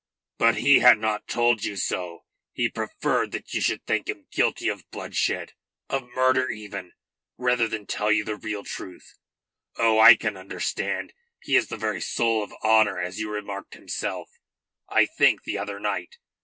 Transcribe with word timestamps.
"But 0.39 0.55
he 0.57 0.79
had 0.79 0.97
not 0.97 1.27
told 1.27 1.63
you 1.63 1.75
so. 1.75 2.23
He 2.53 2.67
preferred 2.71 3.31
that 3.33 3.53
you 3.53 3.61
should 3.61 3.85
think 3.85 4.09
him 4.09 4.25
guilty 4.31 4.67
of 4.67 4.89
bloodshed, 4.89 5.53
of 5.91 6.09
murder 6.15 6.49
even, 6.49 6.93
rather 7.37 7.67
than 7.67 7.85
tell 7.85 8.11
you 8.11 8.23
the 8.25 8.35
real 8.35 8.63
truth. 8.63 9.19
Oh, 9.77 9.99
I 9.99 10.15
can 10.15 10.37
understand. 10.37 11.13
He 11.43 11.55
is 11.55 11.67
the 11.67 11.77
very 11.77 12.01
soul 12.01 12.41
of 12.43 12.51
honour, 12.63 12.99
as 12.99 13.19
you 13.19 13.29
remarked 13.31 13.75
yourself, 13.75 14.27
I 14.89 15.05
think, 15.05 15.43
the 15.43 15.59
other 15.59 15.79
night. 15.79 16.17